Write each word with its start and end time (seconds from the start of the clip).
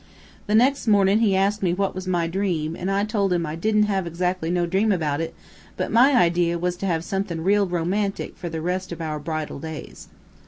The 0.47 0.55
nex' 0.55 0.87
mornin' 0.87 1.19
he 1.19 1.35
asked 1.35 1.61
me 1.61 1.75
what 1.75 1.93
was 1.93 2.07
my 2.07 2.25
dream, 2.25 2.75
an' 2.75 2.89
I 2.89 3.03
told 3.03 3.31
him 3.31 3.45
I 3.45 3.55
didn't 3.55 3.83
have 3.83 4.07
exactly 4.07 4.49
no 4.49 4.65
dream 4.65 4.91
about 4.91 5.21
it, 5.21 5.35
but 5.77 5.91
my 5.91 6.13
idea 6.15 6.57
was 6.57 6.75
to 6.77 6.87
have 6.87 7.03
somethin' 7.03 7.43
real 7.43 7.67
romantic 7.67 8.35
for 8.35 8.49
the 8.49 8.61
rest 8.61 8.91
of 8.91 8.99
our 8.99 9.19
bridal 9.19 9.59
days. 9.59 10.07